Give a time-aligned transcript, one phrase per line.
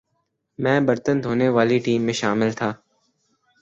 [0.59, 2.69] میں برتن دھونے والی ٹیم میں شامل تھا۔